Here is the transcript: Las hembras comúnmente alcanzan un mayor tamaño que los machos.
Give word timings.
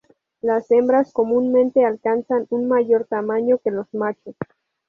Las 0.41 0.71
hembras 0.71 1.11
comúnmente 1.13 1.85
alcanzan 1.85 2.47
un 2.49 2.67
mayor 2.67 3.05
tamaño 3.05 3.59
que 3.59 3.69
los 3.69 3.93
machos. 3.93 4.35